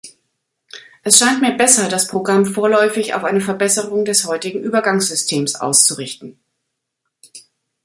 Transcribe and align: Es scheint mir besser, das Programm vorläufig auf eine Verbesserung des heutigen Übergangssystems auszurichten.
Es 1.03 1.19
scheint 1.19 1.41
mir 1.41 1.51
besser, 1.55 1.87
das 1.87 2.07
Programm 2.07 2.47
vorläufig 2.47 3.13
auf 3.13 3.23
eine 3.23 3.39
Verbesserung 3.39 4.03
des 4.03 4.25
heutigen 4.25 4.59
Übergangssystems 4.63 5.53
auszurichten. 5.53 6.39